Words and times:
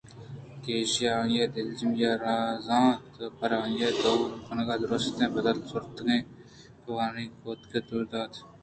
کہ 0.63 0.71
ایشاں 0.77 1.15
آئی 1.19 1.37
ءِ 1.43 1.65
لُچّی 1.67 2.03
ءَ 2.09 2.21
را 2.21 2.35
زانت 2.67 3.15
ءُ 3.23 3.35
پر 3.37 3.51
آئی 3.59 3.85
ءَ 3.87 3.97
دئور 4.01 4.31
کنان 4.47 4.69
ءَ 4.73 4.81
درٛستیں 4.83 5.33
بدل 5.35 5.57
زُرتگیں 5.69 6.25
طائوُنز 6.83 7.33
گوٛتک 7.43 7.73
ءُ 7.77 7.87
دئور 7.87 8.03
دات 8.11 8.33
اَنت 8.35 8.57